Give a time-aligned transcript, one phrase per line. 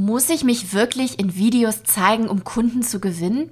[0.00, 3.50] Muss ich mich wirklich in Videos zeigen, um Kunden zu gewinnen?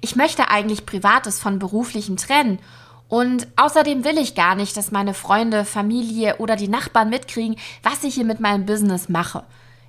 [0.00, 2.60] Ich möchte eigentlich Privates von beruflichem trennen.
[3.08, 8.04] Und außerdem will ich gar nicht, dass meine Freunde, Familie oder die Nachbarn mitkriegen, was
[8.04, 9.42] ich hier mit meinem Business mache.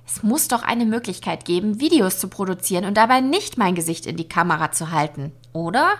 [0.04, 4.16] Es muss doch eine Möglichkeit geben, Videos zu produzieren und dabei nicht mein Gesicht in
[4.16, 5.92] die Kamera zu halten, oder?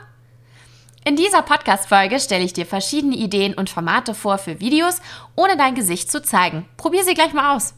[1.05, 5.01] In dieser Podcast-Folge stelle ich dir verschiedene Ideen und Formate vor für Videos,
[5.37, 6.67] ohne dein Gesicht zu zeigen.
[6.77, 7.75] Probier sie gleich mal aus.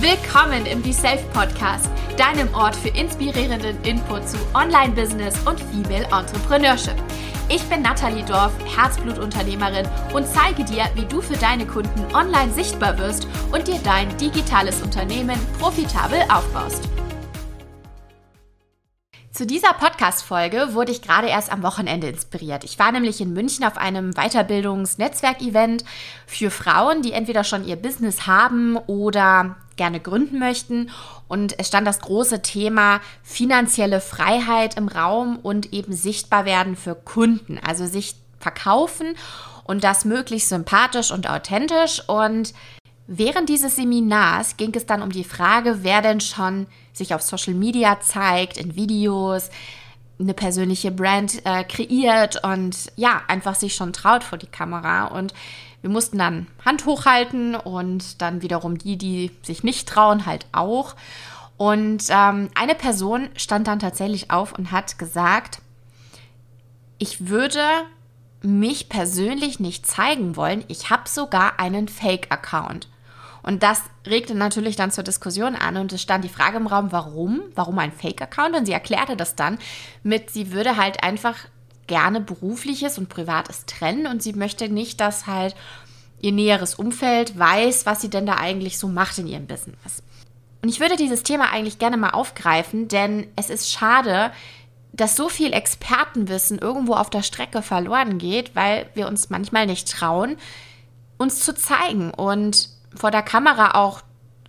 [0.00, 6.94] Willkommen im Be Safe Podcast, deinem Ort für inspirierenden Input zu Online-Business und Female Entrepreneurship.
[7.48, 12.96] Ich bin Nathalie Dorf, Herzblutunternehmerin und zeige dir, wie du für deine Kunden online sichtbar
[12.98, 16.88] wirst und dir dein digitales Unternehmen profitabel aufbaust.
[19.40, 22.62] Zu dieser Podcast-Folge wurde ich gerade erst am Wochenende inspiriert.
[22.62, 25.82] Ich war nämlich in München auf einem Weiterbildungs-Netzwerk-Event
[26.26, 30.90] für Frauen, die entweder schon ihr Business haben oder gerne gründen möchten.
[31.26, 36.94] Und es stand das große Thema finanzielle Freiheit im Raum und eben sichtbar werden für
[36.94, 39.16] Kunden, also sich verkaufen
[39.64, 42.06] und das möglichst sympathisch und authentisch.
[42.08, 42.52] Und
[43.12, 47.54] während dieses Seminars ging es dann um die Frage, wer denn schon sich auf Social
[47.54, 49.50] Media zeigt, in Videos,
[50.20, 55.06] eine persönliche Brand äh, kreiert und ja, einfach sich schon traut vor die Kamera.
[55.06, 55.34] Und
[55.80, 60.94] wir mussten dann Hand hochhalten und dann wiederum die, die sich nicht trauen, halt auch.
[61.56, 65.62] Und ähm, eine Person stand dann tatsächlich auf und hat gesagt,
[66.98, 67.64] ich würde
[68.42, 70.64] mich persönlich nicht zeigen wollen.
[70.68, 72.88] Ich habe sogar einen Fake-Account.
[73.42, 76.92] Und das regte natürlich dann zur Diskussion an und es stand die Frage im Raum,
[76.92, 77.42] warum?
[77.54, 78.56] Warum ein Fake-Account?
[78.56, 79.58] Und sie erklärte das dann
[80.02, 81.36] mit, sie würde halt einfach
[81.86, 85.56] gerne berufliches und privates trennen und sie möchte nicht, dass halt
[86.20, 90.02] ihr näheres Umfeld weiß, was sie denn da eigentlich so macht in ihrem Business.
[90.62, 94.30] Und ich würde dieses Thema eigentlich gerne mal aufgreifen, denn es ist schade,
[94.92, 99.90] dass so viel Expertenwissen irgendwo auf der Strecke verloren geht, weil wir uns manchmal nicht
[99.90, 100.36] trauen,
[101.16, 104.02] uns zu zeigen und vor der Kamera auch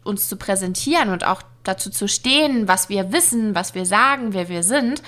[0.04, 4.50] uns zu präsentieren und auch dazu zu stehen, was wir wissen, was wir sagen, wer
[4.50, 5.02] wir sind.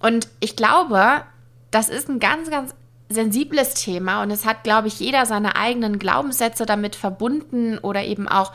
[0.00, 1.24] Und ich glaube,
[1.70, 2.74] das ist ein ganz, ganz
[3.08, 8.28] sensibles Thema und es hat, glaube ich, jeder seine eigenen Glaubenssätze damit verbunden oder eben
[8.28, 8.52] auch,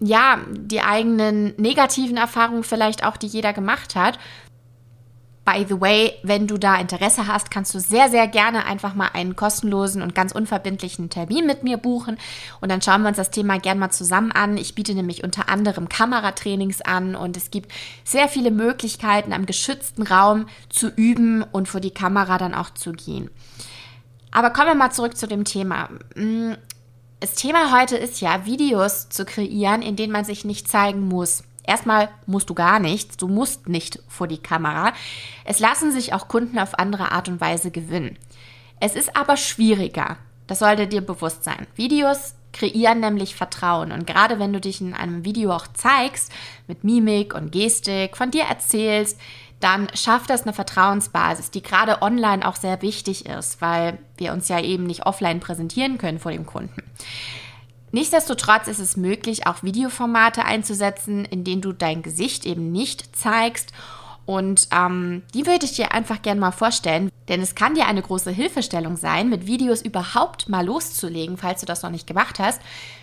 [0.00, 4.18] ja, die eigenen negativen Erfahrungen vielleicht auch, die jeder gemacht hat.
[5.46, 9.10] By the way, wenn du da Interesse hast, kannst du sehr, sehr gerne einfach mal
[9.12, 12.18] einen kostenlosen und ganz unverbindlichen Termin mit mir buchen.
[12.60, 14.56] Und dann schauen wir uns das Thema gerne mal zusammen an.
[14.56, 17.70] Ich biete nämlich unter anderem Kameratrainings an und es gibt
[18.02, 22.90] sehr viele Möglichkeiten, am geschützten Raum zu üben und vor die Kamera dann auch zu
[22.90, 23.30] gehen.
[24.32, 25.90] Aber kommen wir mal zurück zu dem Thema.
[26.16, 26.54] Mm,
[27.20, 31.44] das Thema heute ist ja, Videos zu kreieren, in denen man sich nicht zeigen muss.
[31.66, 34.92] Erstmal musst du gar nichts, du musst nicht vor die Kamera.
[35.44, 38.16] Es lassen sich auch Kunden auf andere Art und Weise gewinnen.
[38.80, 40.16] Es ist aber schwieriger.
[40.46, 41.66] Das sollte dir bewusst sein.
[41.74, 43.92] Videos kreieren nämlich Vertrauen.
[43.92, 46.32] Und gerade wenn du dich in einem Video auch zeigst,
[46.66, 49.18] mit Mimik und Gestik, von dir erzählst,
[49.60, 54.48] dann schafft das eine Vertrauensbasis, die gerade online auch sehr wichtig ist, weil wir uns
[54.48, 56.82] ja eben nicht offline präsentieren können vor dem Kunden.
[57.96, 63.72] Nichtsdestotrotz ist es möglich, auch Videoformate einzusetzen, in denen du dein Gesicht eben nicht zeigst.
[64.26, 68.02] Und ähm, die würde ich dir einfach gerne mal vorstellen, denn es kann dir eine
[68.02, 72.60] große Hilfestellung sein, mit Videos überhaupt mal loszulegen, falls du das noch nicht gemacht hast,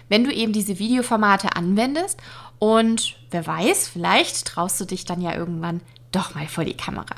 [0.09, 2.19] wenn du eben diese Videoformate anwendest.
[2.59, 7.15] Und wer weiß, vielleicht traust du dich dann ja irgendwann doch mal vor die Kamera.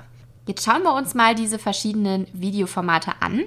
[0.47, 3.44] Jetzt schauen wir uns mal diese verschiedenen Videoformate an.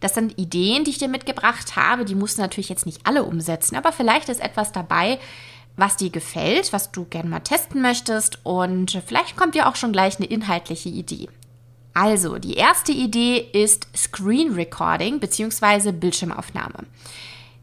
[0.00, 2.04] Das sind Ideen, die ich dir mitgebracht habe.
[2.04, 5.18] Die musst du natürlich jetzt nicht alle umsetzen, aber vielleicht ist etwas dabei,
[5.76, 9.92] was dir gefällt, was du gerne mal testen möchtest und vielleicht kommt dir auch schon
[9.92, 11.28] gleich eine inhaltliche Idee.
[11.94, 15.92] Also, die erste Idee ist Screen Recording bzw.
[15.92, 16.86] Bildschirmaufnahme.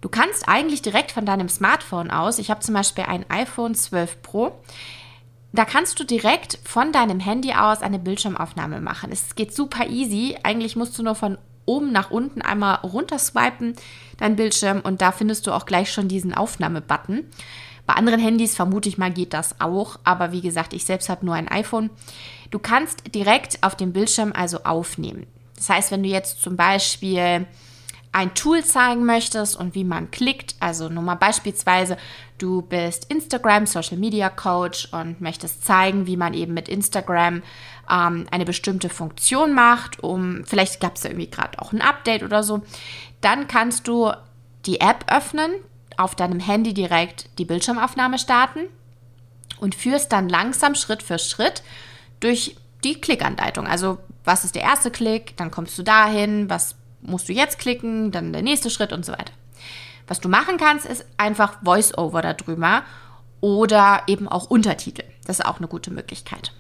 [0.01, 4.21] Du kannst eigentlich direkt von deinem Smartphone aus, ich habe zum Beispiel ein iPhone 12
[4.21, 4.53] Pro,
[5.51, 9.11] da kannst du direkt von deinem Handy aus eine Bildschirmaufnahme machen.
[9.11, 10.37] Es geht super easy.
[10.43, 13.75] Eigentlich musst du nur von oben nach unten einmal runter swipen,
[14.17, 17.25] dein Bildschirm, und da findest du auch gleich schon diesen Aufnahme-Button.
[17.85, 21.25] Bei anderen Handys vermute ich mal geht das auch, aber wie gesagt, ich selbst habe
[21.25, 21.89] nur ein iPhone.
[22.51, 25.25] Du kannst direkt auf dem Bildschirm also aufnehmen.
[25.55, 27.45] Das heißt, wenn du jetzt zum Beispiel
[28.11, 31.97] ein Tool zeigen möchtest und wie man klickt, also nur mal beispielsweise,
[32.39, 37.43] du bist Instagram Social Media Coach und möchtest zeigen, wie man eben mit Instagram
[37.89, 42.23] ähm, eine bestimmte Funktion macht, um vielleicht gab es ja irgendwie gerade auch ein Update
[42.23, 42.63] oder so,
[43.21, 44.11] dann kannst du
[44.65, 45.51] die App öffnen,
[45.97, 48.61] auf deinem Handy direkt die Bildschirmaufnahme starten
[49.59, 51.61] und führst dann langsam Schritt für Schritt
[52.21, 53.67] durch die Klickanleitung.
[53.67, 58.11] Also was ist der erste Klick, dann kommst du dahin, was musst du jetzt klicken,
[58.11, 59.33] dann der nächste Schritt und so weiter.
[60.07, 62.83] Was du machen kannst, ist einfach Voice-Over darüber
[63.41, 65.03] oder eben auch Untertitel.
[65.25, 66.51] Das ist auch eine gute Möglichkeit.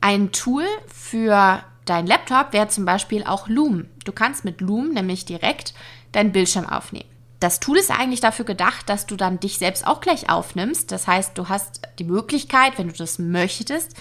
[0.00, 3.86] Ein Tool für dein Laptop wäre zum Beispiel auch Loom.
[4.04, 5.74] Du kannst mit Loom nämlich direkt
[6.10, 7.08] deinen Bildschirm aufnehmen.
[7.38, 10.92] Das Tool ist eigentlich dafür gedacht, dass du dann dich selbst auch gleich aufnimmst.
[10.92, 13.96] Das heißt, du hast die Möglichkeit, wenn du das möchtest,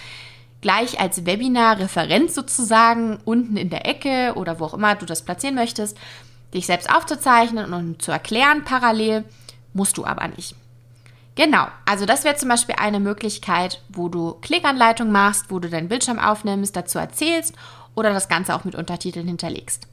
[0.61, 5.55] gleich als Webinar-Referenz sozusagen unten in der Ecke oder wo auch immer du das platzieren
[5.55, 5.97] möchtest,
[6.53, 9.23] dich selbst aufzuzeichnen und zu erklären parallel,
[9.73, 10.55] musst du aber nicht.
[11.35, 15.87] Genau, also das wäre zum Beispiel eine Möglichkeit, wo du Klickanleitung machst, wo du deinen
[15.87, 17.55] Bildschirm aufnimmst, dazu erzählst
[17.95, 19.87] oder das Ganze auch mit Untertiteln hinterlegst.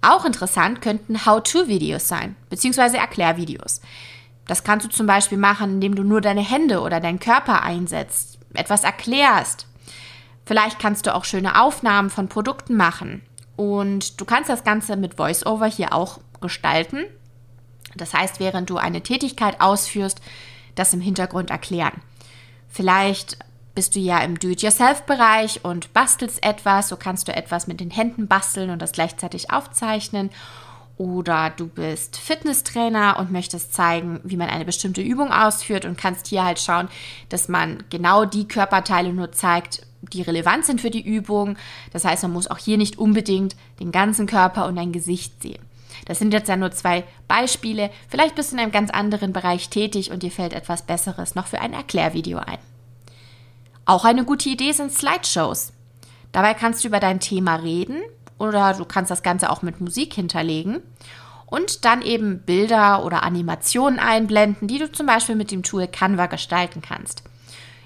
[0.00, 3.80] Auch interessant könnten How-to-Videos sein, beziehungsweise Erklärvideos.
[4.46, 8.38] Das kannst du zum Beispiel machen, indem du nur deine Hände oder deinen Körper einsetzt,
[8.54, 9.66] etwas erklärst.
[10.44, 13.22] Vielleicht kannst du auch schöne Aufnahmen von Produkten machen.
[13.56, 17.04] Und du kannst das Ganze mit VoiceOver hier auch gestalten.
[17.94, 20.20] Das heißt, während du eine Tätigkeit ausführst,
[20.74, 22.00] das im Hintergrund erklären.
[22.68, 23.38] Vielleicht
[23.74, 28.28] bist du ja im Do-it-yourself-Bereich und bastelst etwas, so kannst du etwas mit den Händen
[28.28, 30.30] basteln und das gleichzeitig aufzeichnen.
[30.98, 36.26] Oder du bist Fitnesstrainer und möchtest zeigen, wie man eine bestimmte Übung ausführt und kannst
[36.26, 36.88] hier halt schauen,
[37.28, 41.56] dass man genau die Körperteile nur zeigt, die relevant sind für die Übung.
[41.92, 45.62] Das heißt, man muss auch hier nicht unbedingt den ganzen Körper und dein Gesicht sehen.
[46.04, 47.90] Das sind jetzt ja nur zwei Beispiele.
[48.08, 51.46] Vielleicht bist du in einem ganz anderen Bereich tätig und dir fällt etwas Besseres noch
[51.46, 52.58] für ein Erklärvideo ein.
[53.84, 55.72] Auch eine gute Idee sind Slideshows.
[56.32, 58.00] Dabei kannst du über dein Thema reden
[58.42, 60.82] oder du kannst das Ganze auch mit Musik hinterlegen
[61.46, 66.26] und dann eben Bilder oder Animationen einblenden, die du zum Beispiel mit dem Tool Canva
[66.26, 67.22] gestalten kannst.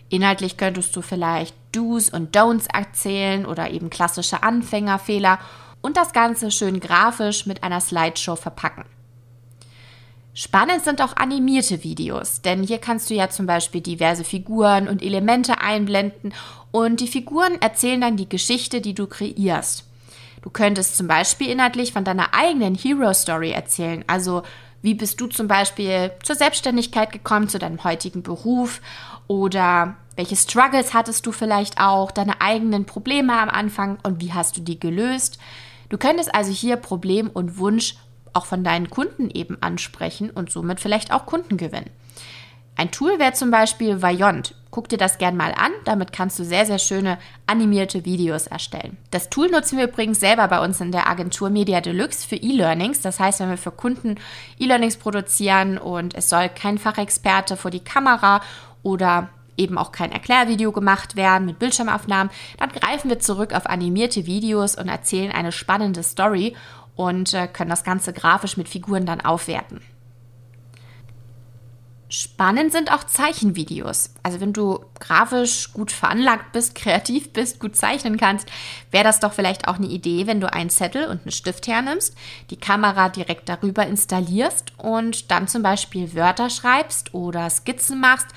[0.08, 5.38] Inhaltlich könntest du vielleicht Do's und Don'ts erzählen oder eben klassische Anfängerfehler
[5.82, 8.84] und das Ganze schön grafisch mit einer Slideshow verpacken.
[10.32, 15.02] Spannend sind auch animierte Videos, denn hier kannst du ja zum Beispiel diverse Figuren und
[15.02, 16.32] Elemente einblenden
[16.70, 19.85] und die Figuren erzählen dann die Geschichte, die du kreierst.
[20.42, 24.42] Du könntest zum Beispiel inhaltlich von deiner eigenen Hero Story erzählen, also
[24.82, 28.80] wie bist du zum Beispiel zur Selbstständigkeit gekommen, zu deinem heutigen Beruf
[29.26, 34.56] oder welche Struggles hattest du vielleicht auch, deine eigenen Probleme am Anfang und wie hast
[34.56, 35.38] du die gelöst?
[35.88, 37.96] Du könntest also hier Problem und Wunsch
[38.32, 41.90] auch von deinen Kunden eben ansprechen und somit vielleicht auch Kunden gewinnen.
[42.76, 44.54] Ein Tool wäre zum Beispiel Vyont.
[44.70, 48.98] Guck dir das gern mal an, damit kannst du sehr, sehr schöne animierte Videos erstellen.
[49.10, 53.00] Das Tool nutzen wir übrigens selber bei uns in der Agentur Media Deluxe für E-Learnings.
[53.00, 54.16] Das heißt, wenn wir für Kunden
[54.58, 58.42] E-Learnings produzieren und es soll kein Fachexperte vor die Kamera
[58.82, 64.26] oder eben auch kein Erklärvideo gemacht werden mit Bildschirmaufnahmen, dann greifen wir zurück auf animierte
[64.26, 66.54] Videos und erzählen eine spannende Story
[66.94, 69.80] und äh, können das Ganze grafisch mit Figuren dann aufwerten.
[72.08, 74.10] Spannend sind auch Zeichenvideos.
[74.22, 78.48] Also wenn du grafisch gut veranlagt bist, kreativ bist, gut zeichnen kannst,
[78.92, 82.14] wäre das doch vielleicht auch eine Idee, wenn du einen Zettel und einen Stift hernimmst,
[82.50, 88.28] die Kamera direkt darüber installierst und dann zum Beispiel Wörter schreibst oder Skizzen machst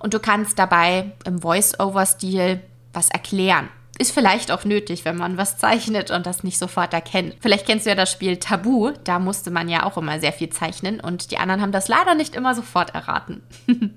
[0.00, 2.60] und du kannst dabei im Voice-Over-Stil
[2.92, 3.70] was erklären.
[3.96, 7.36] Ist vielleicht auch nötig, wenn man was zeichnet und das nicht sofort erkennt.
[7.40, 10.50] Vielleicht kennst du ja das Spiel Tabu, da musste man ja auch immer sehr viel
[10.50, 13.42] zeichnen und die anderen haben das leider nicht immer sofort erraten.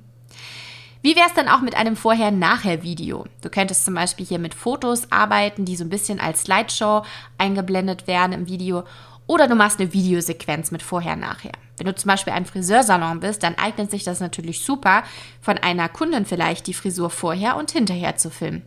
[1.02, 3.26] Wie wäre es dann auch mit einem Vorher-Nachher-Video?
[3.42, 7.04] Du könntest zum Beispiel hier mit Fotos arbeiten, die so ein bisschen als Slideshow
[7.38, 8.84] eingeblendet werden im Video.
[9.26, 11.54] Oder du machst eine Videosequenz mit Vorher-Nachher.
[11.78, 15.04] Wenn du zum Beispiel ein Friseursalon bist, dann eignet sich das natürlich super,
[15.42, 18.64] von einer Kundin vielleicht die Frisur vorher und hinterher zu filmen.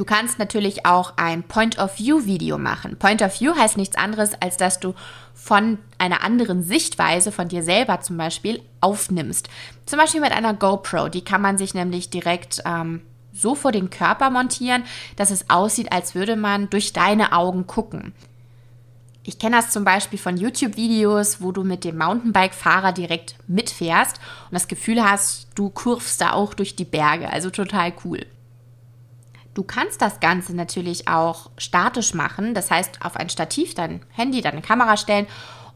[0.00, 2.96] Du kannst natürlich auch ein Point-of-View-Video machen.
[2.98, 4.94] Point-of-View heißt nichts anderes, als dass du
[5.34, 9.50] von einer anderen Sichtweise, von dir selber zum Beispiel, aufnimmst.
[9.84, 11.10] Zum Beispiel mit einer GoPro.
[11.10, 13.02] Die kann man sich nämlich direkt ähm,
[13.34, 14.84] so vor den Körper montieren,
[15.16, 18.14] dass es aussieht, als würde man durch deine Augen gucken.
[19.22, 24.54] Ich kenne das zum Beispiel von YouTube-Videos, wo du mit dem Mountainbike-Fahrer direkt mitfährst und
[24.54, 27.30] das Gefühl hast, du kurvst da auch durch die Berge.
[27.30, 28.24] Also total cool.
[29.54, 34.40] Du kannst das Ganze natürlich auch statisch machen, das heißt auf ein Stativ dein Handy,
[34.42, 35.26] deine Kamera stellen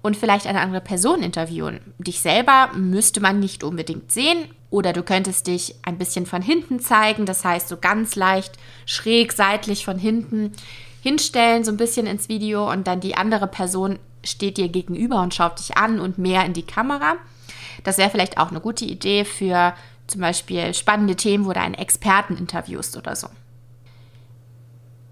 [0.00, 1.81] und vielleicht eine andere Person interviewen.
[1.99, 6.78] Dich selber müsste man nicht unbedingt sehen oder du könntest dich ein bisschen von hinten
[6.78, 10.52] zeigen, das heißt so ganz leicht schräg seitlich von hinten
[11.02, 15.35] hinstellen, so ein bisschen ins Video und dann die andere Person steht dir gegenüber und
[15.35, 17.16] schaut dich an und mehr in die Kamera.
[17.83, 19.75] Das wäre vielleicht auch eine gute Idee für
[20.07, 23.28] zum Beispiel spannende Themen, wo du einen Experten interviewst oder so.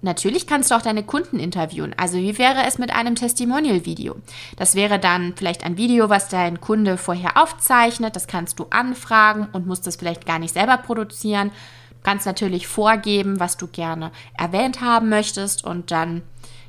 [0.05, 1.95] Natürlich kannst du auch deine Kunden interviewen.
[1.97, 4.17] Also wie wäre es mit einem Testimonial-Video?
[4.57, 8.17] Das wäre dann vielleicht ein Video, was dein Kunde vorher aufzeichnet.
[8.17, 11.51] Das kannst du anfragen und musst es vielleicht gar nicht selber produzieren.
[11.91, 16.23] Du kannst natürlich vorgeben, was du gerne erwähnt haben möchtest und dann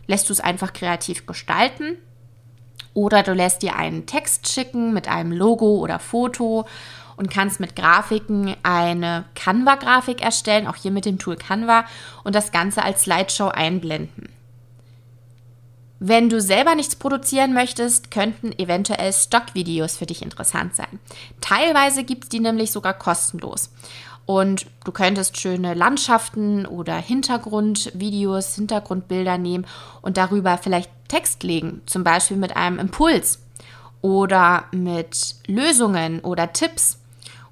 [0.05, 1.97] lässt du es einfach kreativ gestalten.
[2.93, 6.65] Oder du lässt dir einen Text schicken mit einem Logo oder Foto
[7.15, 11.85] und kannst mit Grafiken eine Canva-Grafik erstellen, auch hier mit dem Tool Canva
[12.23, 14.29] und das Ganze als Slideshow einblenden.
[16.05, 20.99] Wenn du selber nichts produzieren möchtest, könnten eventuell Stockvideos für dich interessant sein.
[21.39, 23.69] Teilweise gibt es die nämlich sogar kostenlos.
[24.25, 29.65] Und du könntest schöne Landschaften oder Hintergrundvideos, Hintergrundbilder nehmen
[30.01, 33.39] und darüber vielleicht Text legen, zum Beispiel mit einem Impuls
[34.01, 36.99] oder mit Lösungen oder Tipps.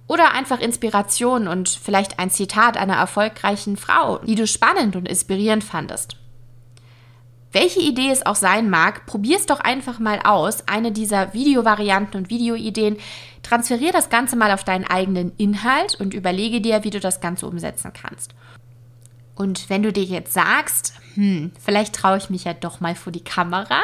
[0.08, 5.64] Oder einfach Inspiration und vielleicht ein Zitat einer erfolgreichen Frau, die du spannend und inspirierend
[5.64, 6.18] fandest.
[7.54, 12.22] Welche Idee es auch sein mag, probier es doch einfach mal aus, eine dieser Videovarianten
[12.22, 12.98] und Videoideen.
[13.44, 17.48] Transferier das Ganze mal auf deinen eigenen Inhalt und überlege dir, wie du das Ganze
[17.48, 18.34] umsetzen kannst.
[19.36, 23.12] Und wenn du dir jetzt sagst, hm, vielleicht traue ich mich ja doch mal vor
[23.12, 23.82] die Kamera,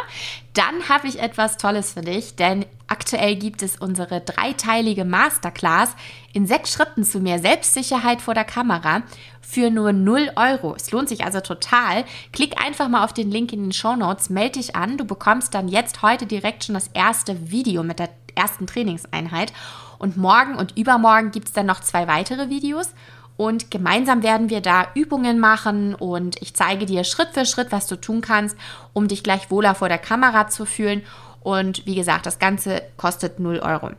[0.54, 5.96] dann habe ich etwas Tolles für dich, denn aktuell gibt es unsere dreiteilige Masterclass
[6.34, 9.04] in sechs Schritten zu mehr Selbstsicherheit vor der Kamera
[9.42, 10.76] für nur 0 Euro.
[10.76, 12.06] Es lohnt sich also total.
[12.34, 14.98] Klick einfach mal auf den Link in den Show Notes, melde dich an.
[14.98, 19.52] Du bekommst dann jetzt heute direkt schon das erste Video mit der ersten Trainingseinheit.
[20.00, 22.92] Und morgen und übermorgen gibt es dann noch zwei weitere Videos.
[23.38, 27.86] Und gemeinsam werden wir da Übungen machen und ich zeige dir Schritt für Schritt, was
[27.86, 28.58] du tun kannst,
[28.94, 31.04] um dich gleich wohler vor der Kamera zu fühlen.
[31.42, 33.92] Und wie gesagt, das Ganze kostet 0 Euro.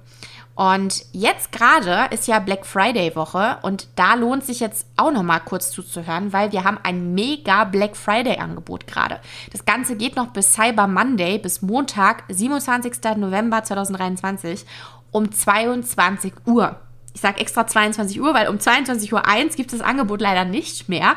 [0.58, 5.22] Und jetzt gerade ist ja Black Friday Woche und da lohnt sich jetzt auch noch
[5.22, 9.20] mal kurz zuzuhören, weil wir haben ein mega Black Friday Angebot gerade.
[9.52, 12.92] Das Ganze geht noch bis Cyber Monday, bis Montag, 27.
[13.16, 14.66] November 2023
[15.12, 16.74] um 22 Uhr
[17.18, 20.88] ich sage extra 22 Uhr, weil um 22.01 Uhr gibt es das Angebot leider nicht
[20.88, 21.16] mehr.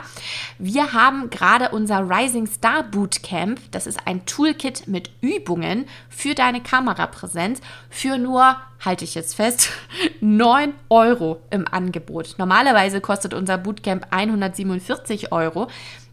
[0.57, 3.59] Wir haben gerade unser Rising Star Bootcamp.
[3.69, 9.69] Das ist ein Toolkit mit Übungen für deine Kamerapräsenz für nur, halte ich jetzt fest,
[10.21, 12.33] 9 Euro im Angebot.
[12.39, 15.67] Normalerweise kostet unser Bootcamp 147 Euro.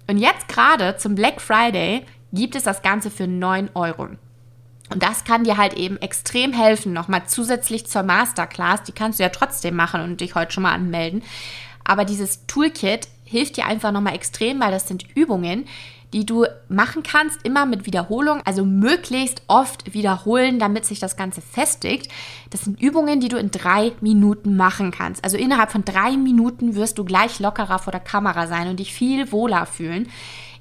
[0.06, 4.08] Und jetzt gerade zum Black Friday gibt es das Ganze für 9 Euro.
[4.90, 8.84] Und das kann dir halt eben extrem helfen, nochmal zusätzlich zur Masterclass.
[8.84, 11.22] Die kannst du ja trotzdem machen und dich heute schon mal anmelden.
[11.84, 15.66] Aber dieses Toolkit hilft dir einfach nochmal extrem, weil das sind Übungen,
[16.12, 21.42] die du machen kannst, immer mit Wiederholung, also möglichst oft wiederholen, damit sich das Ganze
[21.42, 22.10] festigt.
[22.50, 25.22] Das sind Übungen, die du in drei Minuten machen kannst.
[25.22, 28.94] Also innerhalb von drei Minuten wirst du gleich lockerer vor der Kamera sein und dich
[28.94, 30.08] viel wohler fühlen.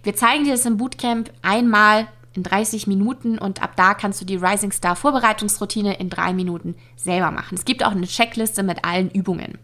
[0.03, 2.07] Wir zeigen dir das im Bootcamp einmal
[2.37, 6.75] in 30 Minuten und ab da kannst du die Rising Star Vorbereitungsroutine in drei Minuten
[6.95, 7.55] selber machen.
[7.55, 9.57] Es gibt auch eine Checkliste mit allen Übungen.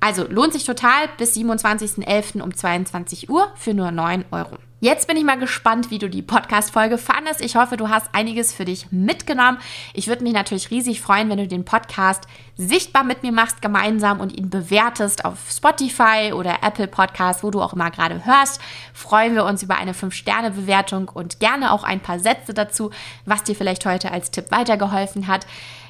[0.00, 2.40] Also lohnt sich total bis 27.11.
[2.40, 4.58] um 22 Uhr für nur 9 Euro.
[4.78, 7.40] Jetzt bin ich mal gespannt, wie du die Podcast-Folge fandest.
[7.40, 9.56] Ich hoffe, du hast einiges für dich mitgenommen.
[9.94, 12.24] Ich würde mich natürlich riesig freuen, wenn du den Podcast
[12.56, 17.62] sichtbar mit mir machst, gemeinsam und ihn bewertest auf Spotify oder Apple Podcast, wo du
[17.62, 18.60] auch immer gerade hörst.
[18.92, 22.90] Freuen wir uns über eine 5-Sterne-Bewertung und gerne auch ein paar Sätze dazu,
[23.24, 25.46] was dir vielleicht heute als Tipp weitergeholfen hat.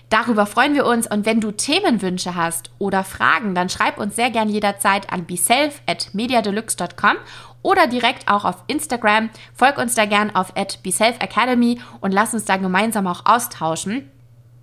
[0.08, 4.30] Darüber freuen wir uns und wenn du Themenwünsche hast oder Fragen, dann schreib uns sehr
[4.30, 7.16] gern jederzeit an beself at mediadeluxe.com
[7.62, 9.30] oder direkt auch auf Instagram.
[9.52, 14.08] Folg uns da gern auf at beselfacademy und lass uns da gemeinsam auch austauschen.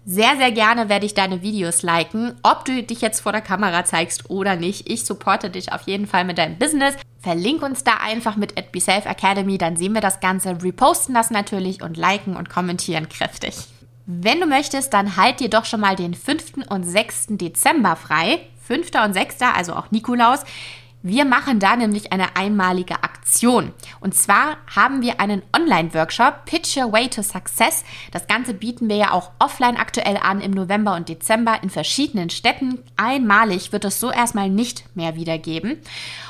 [0.06, 3.84] Sehr, sehr gerne werde ich deine Videos liken, ob du dich jetzt vor der Kamera
[3.84, 4.90] zeigst oder nicht.
[4.90, 6.96] Ich supporte dich auf jeden Fall mit deinem Business.
[7.20, 11.82] Verlink uns da einfach mit at BeSelfAcademy, dann sehen wir das Ganze, reposten das natürlich
[11.82, 13.56] und liken und kommentieren kräftig.
[14.06, 16.68] Wenn du möchtest, dann halt dir doch schon mal den 5.
[16.70, 17.28] und 6.
[17.30, 18.42] Dezember frei.
[18.68, 18.92] 5.
[19.06, 20.44] und 6., also auch Nikolaus.
[21.02, 23.74] Wir machen da nämlich eine einmalige Aktion.
[24.00, 27.84] Und zwar haben wir einen Online-Workshop, Pitch Your Way to Success.
[28.12, 32.30] Das Ganze bieten wir ja auch offline aktuell an im November und Dezember in verschiedenen
[32.30, 32.80] Städten.
[32.98, 35.82] Einmalig wird es so erstmal nicht mehr wiedergeben.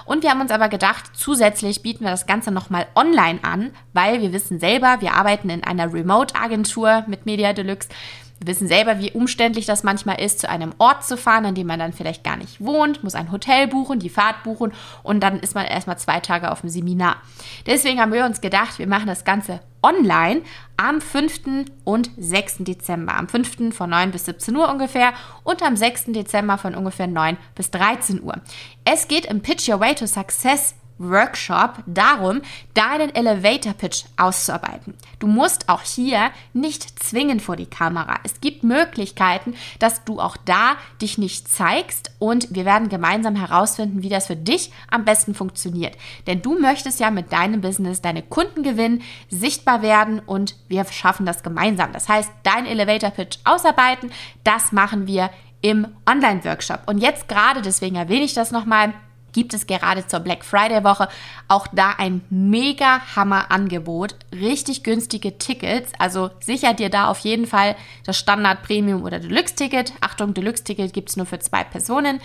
[0.06, 4.22] Und wir haben uns aber gedacht, zusätzlich bieten wir das Ganze nochmal online an, weil
[4.22, 7.90] wir wissen selber, wir arbeiten in einer Remote-Agentur mit Media Deluxe.
[8.44, 11.68] Wir wissen selber, wie umständlich das manchmal ist, zu einem Ort zu fahren, an dem
[11.68, 15.40] man dann vielleicht gar nicht wohnt, muss ein Hotel buchen, die Fahrt buchen und dann
[15.40, 17.22] ist man erstmal zwei Tage auf dem Seminar.
[17.66, 20.42] Deswegen haben wir uns gedacht, wir machen das Ganze online
[20.76, 21.68] am 5.
[21.86, 22.60] und 6.
[22.60, 23.16] Dezember.
[23.16, 23.74] Am 5.
[23.74, 25.14] von 9 bis 17 Uhr ungefähr
[25.46, 26.08] und am 6.
[26.08, 28.36] Dezember von ungefähr 9 bis 13 Uhr.
[28.84, 30.76] Es geht im Pitch Your Way to Success
[31.10, 32.42] Workshop darum,
[32.74, 34.94] deinen Elevator Pitch auszuarbeiten.
[35.20, 38.16] Du musst auch hier nicht zwingend vor die Kamera.
[38.24, 44.04] Es gibt Möglichkeiten, dass du auch da dich nicht zeigst und wir werden gemeinsam herausfinden,
[44.04, 45.98] wie das für dich am besten funktioniert.
[46.28, 51.26] Denn du möchtest ja mit deinem Business deine Kunden gewinnen, sichtbar werden und wir schaffen
[51.26, 51.92] das gemeinsam.
[51.94, 54.12] Das heißt, dein Elevator Pitch ausarbeiten,
[54.44, 55.30] das machen wir
[55.64, 56.82] im Online-Workshop.
[56.88, 58.94] Und jetzt gerade, deswegen erwähne ich das nochmal,
[59.34, 61.10] gibt es gerade zur Black Friday Woche
[61.48, 67.46] auch da ein mega Hammer Angebot, richtig günstige Tickets, also sicher dir da auf jeden
[67.46, 67.76] Fall
[68.06, 69.94] das Standard Premium oder Deluxe Ticket.
[70.00, 72.22] Achtung, Deluxe Ticket gibt es nur für zwei Personen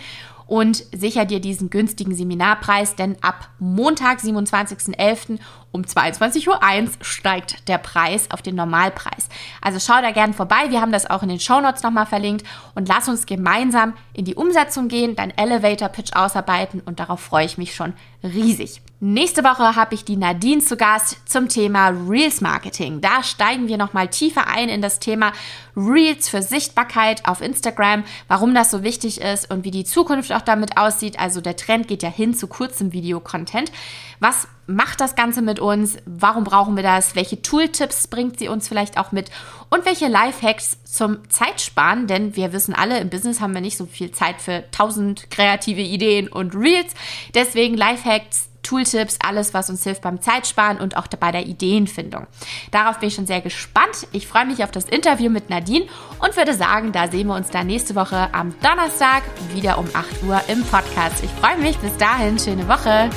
[0.49, 5.37] und sicher dir diesen günstigen Seminarpreis, denn ab Montag, 27.11.
[5.71, 9.29] um 22.01 Uhr steigt der Preis auf den Normalpreis.
[9.61, 10.69] Also schau da gerne vorbei.
[10.69, 14.33] Wir haben das auch in den Shownotes nochmal verlinkt und lass uns gemeinsam in die
[14.33, 18.81] Umsetzung gehen, dein Elevator Pitch ausarbeiten und darauf freue ich mich schon riesig.
[19.01, 22.99] Nächste Woche habe ich die Nadine zu Gast zum Thema Reels Marketing.
[22.99, 25.31] Da steigen wir nochmal tiefer ein in das Thema
[25.73, 30.41] Reels für Sichtbarkeit auf Instagram, warum das so wichtig ist und wie die Zukunft auch
[30.41, 31.17] damit aussieht.
[31.17, 33.71] Also der Trend geht ja hin zu kurzem Videocontent.
[34.19, 35.95] Was macht das Ganze mit uns?
[36.05, 37.15] Warum brauchen wir das?
[37.15, 39.31] Welche Tooltips bringt sie uns vielleicht auch mit?
[39.69, 42.07] Und welche Lifehacks zum Zeitsparen?
[42.07, 45.79] Denn wir wissen alle, im Business haben wir nicht so viel Zeit für tausend kreative
[45.79, 46.93] Ideen und Reels.
[47.33, 52.27] Deswegen Lifehacks Tooltips, alles, was uns hilft beim Zeitsparen und auch bei der Ideenfindung.
[52.69, 54.07] Darauf bin ich schon sehr gespannt.
[54.11, 55.87] Ich freue mich auf das Interview mit Nadine
[56.19, 59.23] und würde sagen, da sehen wir uns dann nächste Woche am Donnerstag
[59.55, 61.23] wieder um 8 Uhr im Podcast.
[61.23, 61.77] Ich freue mich.
[61.79, 63.09] Bis dahin, schöne Woche.